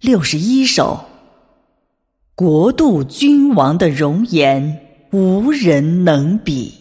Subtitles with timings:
[0.00, 1.06] 六十一首，
[2.36, 4.78] 国度君王的容颜
[5.10, 6.72] 无人能比。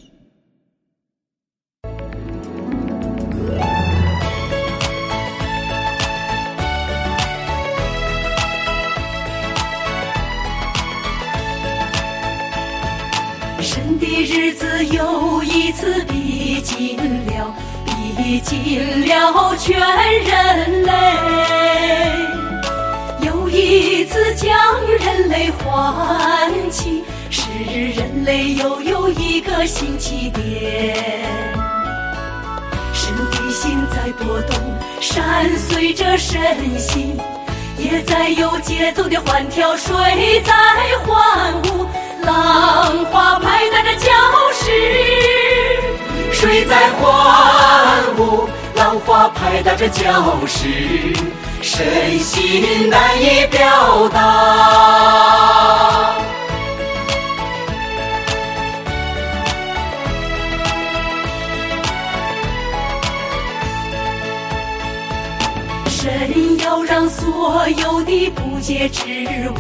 [13.60, 16.96] 神的日子又一次逼近
[17.26, 19.76] 了，逼近了全
[20.24, 21.27] 人类。
[25.68, 27.42] 唤起，使
[27.94, 30.96] 人类又有一个新起点。
[32.94, 34.58] 神的心在波动，
[35.02, 36.40] 山随着身
[36.80, 37.18] 心，
[37.78, 39.94] 也在有节奏的欢跳，水
[40.46, 40.54] 在
[41.06, 41.86] 欢舞，
[42.24, 43.06] 浪
[49.40, 51.14] 拍打着礁石，
[51.62, 56.16] 身心难以表达。
[65.88, 69.04] 神要让所有的不洁之
[69.50, 69.54] 物，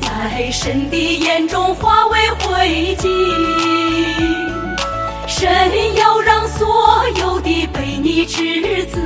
[0.00, 3.08] 在神的眼中化为灰烬。
[5.26, 5.50] 神
[5.96, 7.66] 要让所有的
[8.24, 8.98] 之子，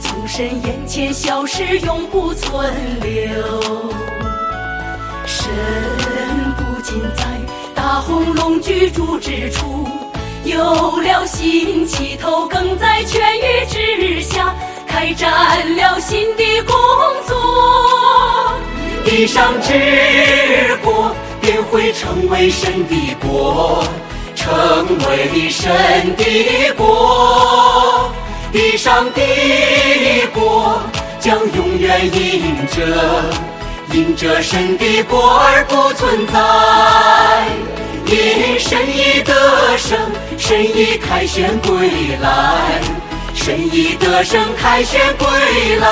[0.00, 3.62] 从神眼前消失，永不存留。
[5.26, 5.48] 神
[6.56, 7.24] 不仅在
[7.74, 9.88] 大红龙居住之处，
[10.44, 14.54] 有了新起头，更在全域之下。
[14.88, 15.28] 开展
[15.76, 16.74] 了新的工
[17.26, 18.54] 作，
[19.04, 23.84] 地上之国便会成为神的国，
[24.34, 24.56] 成
[25.06, 25.70] 为神
[26.16, 28.10] 的国。
[28.56, 29.20] 地上的
[30.32, 30.80] 国
[31.20, 33.22] 将永远因着
[33.92, 36.40] 因着神的国而不存在，
[38.06, 39.98] 因神已得胜，
[40.38, 42.80] 神已凯旋归来。
[43.34, 45.28] 神已得胜，凯旋归
[45.76, 45.86] 来。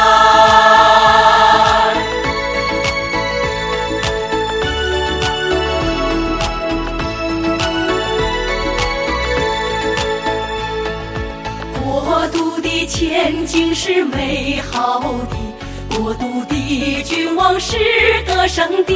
[11.95, 15.01] 国度的前景是美好
[15.31, 17.79] 的，国度的君王是
[18.27, 18.93] 得胜的。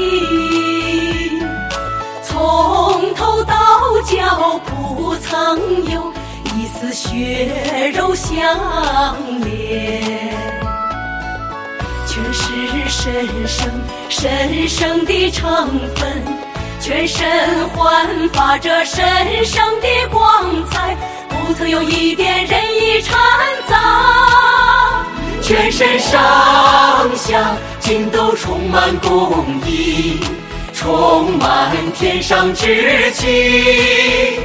[2.25, 3.55] 从头到
[4.05, 5.61] 脚不曾
[5.93, 6.13] 有。
[6.57, 8.37] 一丝血肉相
[9.45, 10.35] 连，
[12.05, 13.71] 全是神圣
[14.09, 16.23] 神圣的成分，
[16.81, 17.29] 全身
[17.69, 19.05] 焕发着神
[19.45, 20.97] 圣的光彩，
[21.49, 23.19] 不曾有一点人意掺
[23.67, 25.07] 杂。
[25.41, 30.21] 全身上下尽都充满公义，
[30.75, 34.41] 充满天上之气。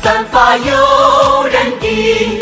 [0.00, 2.40] 散发诱人的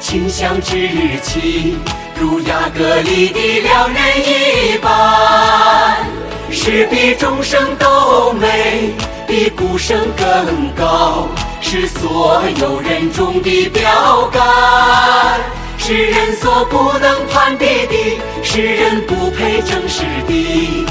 [0.00, 0.90] 清香之
[1.22, 1.76] 气，
[2.18, 6.04] 如雅各里的良人一般，
[6.50, 8.92] 是比众生都美，
[9.28, 11.28] 比鼓声更高，
[11.62, 14.42] 是所有人中的标杆，
[15.78, 20.84] 是人所不能攀比的，是人不配正视的，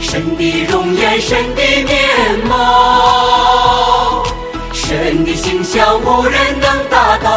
[0.00, 4.24] 神的容颜，神的面貌。
[4.72, 7.30] 神的形象无人能达到